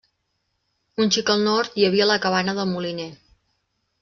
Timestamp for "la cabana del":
2.13-2.73